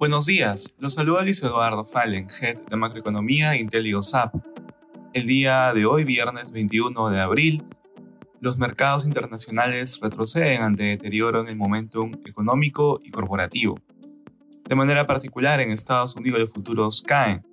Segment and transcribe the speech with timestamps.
[0.00, 4.34] Buenos días, los saluda Luis Eduardo Fallen, Head de Macroeconomía de IntelioSAP.
[5.12, 7.62] El día de hoy, viernes 21 de abril,
[8.40, 13.78] los mercados internacionales retroceden ante deterioro en el momentum económico y corporativo.
[14.66, 17.44] De manera particular, en Estados Unidos los futuros caen.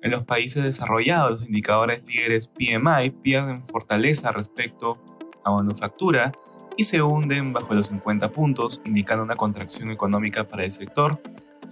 [0.00, 5.17] En los países desarrollados, los indicadores líderes PMI pierden fortaleza respecto a
[5.50, 6.32] manufactura
[6.76, 11.20] y se hunden bajo los 50 puntos, indicando una contracción económica para el sector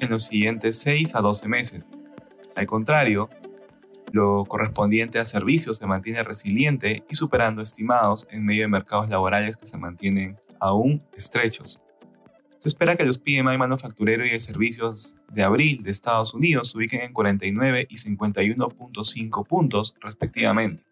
[0.01, 1.91] en los siguientes 6 a 12 meses.
[2.57, 3.29] Al contrario,
[4.13, 9.57] lo correspondiente a servicios se mantiene resiliente y superando estimados en medio de mercados laborales
[9.57, 11.81] que se mantienen aún estrechos.
[12.59, 16.79] Se espera que los PMI manufacturero y de servicios de abril de Estados Unidos se
[16.79, 20.86] ubiquen en 49 y 51.5 puntos respectivamente.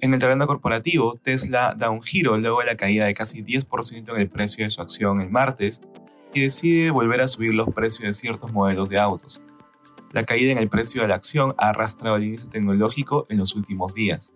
[0.00, 4.12] En el terreno corporativo, Tesla da un giro luego de la caída de casi 10%
[4.14, 5.80] en el precio de su acción el martes
[6.34, 9.42] y decide volver a subir los precios de ciertos modelos de autos.
[10.12, 13.54] La caída en el precio de la acción ha arrastrado el índice tecnológico en los
[13.54, 14.34] últimos días.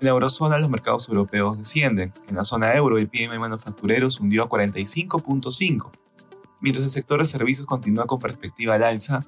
[0.00, 2.12] En la eurozona los mercados europeos descienden.
[2.28, 5.90] En la zona euro el PMI manufacturero se hundió a 45.5,
[6.60, 9.26] mientras el sector de servicios continúa con perspectiva al alza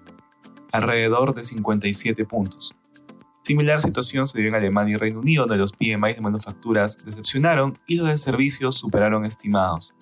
[0.72, 2.76] alrededor de 57 puntos.
[3.42, 7.78] Similar situación se dio en Alemania y Reino Unido, donde los PMI de manufacturas decepcionaron
[7.86, 9.94] y los de servicios superaron estimados.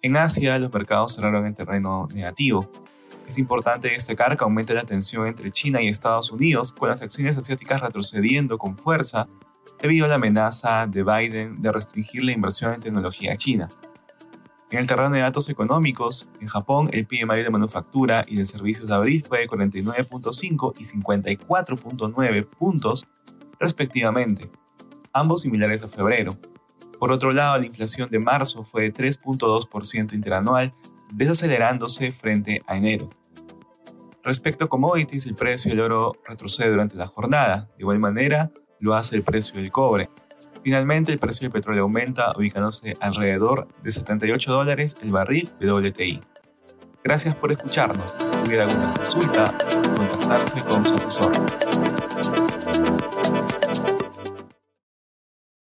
[0.00, 2.70] En Asia, los mercados cerraron en terreno negativo.
[3.26, 7.36] Es importante destacar que aumenta la tensión entre China y Estados Unidos, con las acciones
[7.36, 9.26] asiáticas retrocediendo con fuerza
[9.82, 13.68] debido a la amenaza de Biden de restringir la inversión en tecnología china.
[14.76, 18.86] En el terreno de datos económicos, en Japón el PMI de manufactura y de servicios
[18.86, 23.08] de abril fue de 49.5 y 54.9 puntos
[23.58, 24.50] respectivamente,
[25.14, 26.36] ambos similares a febrero.
[26.98, 30.74] Por otro lado, la inflación de marzo fue de 3.2% interanual,
[31.10, 33.08] desacelerándose frente a enero.
[34.22, 37.70] Respecto a commodities, el precio del oro retrocede durante la jornada.
[37.78, 40.10] De igual manera, lo hace el precio del cobre.
[40.66, 46.20] Finalmente, el precio del petróleo aumenta, ubicándose alrededor de 78 dólares el barril WTI.
[47.04, 48.16] Gracias por escucharnos.
[48.18, 49.44] Si tuviera alguna consulta,
[49.96, 51.32] contactarse con su asesor.